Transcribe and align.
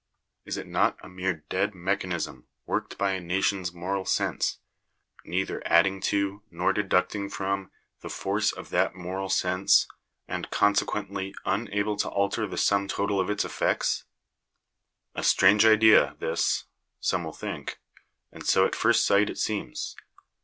Is 0.45 0.57
it 0.57 0.65
not 0.65 0.97
a 1.03 1.07
mere 1.07 1.43
dead 1.47 1.75
mechanism 1.75 2.47
worked 2.65 2.97
by 2.97 3.11
a 3.11 3.19
nation's 3.21 3.71
moral 3.71 4.03
sense; 4.03 4.57
neither 5.25 5.61
adding 5.63 6.01
to, 6.09 6.41
nor 6.49 6.73
deducting 6.73 7.29
from, 7.29 7.69
the 7.99 8.09
force 8.09 8.51
of 8.51 8.71
that 8.71 8.95
moral 8.95 9.29
sense; 9.29 9.87
and 10.27 10.49
con 10.49 10.73
sequently 10.73 11.35
unable 11.45 11.97
to 11.97 12.09
alter 12.09 12.47
the 12.47 12.57
sum 12.57 12.87
total 12.87 13.19
of 13.19 13.29
its 13.29 13.45
effects? 13.45 14.05
'A 15.13 15.21
strange 15.21 15.67
idea, 15.67 16.15
this, 16.17 16.63
some 16.99 17.23
will 17.23 17.31
think; 17.31 17.77
and 18.31 18.47
so 18.47 18.65
at 18.65 18.73
first 18.73 19.05
sight 19.05 19.29
it 19.29 19.37
seems. 19.37 19.95